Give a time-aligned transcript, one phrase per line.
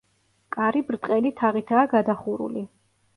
[0.55, 2.65] კარი ბრტყელი თაღითაა გადახურული.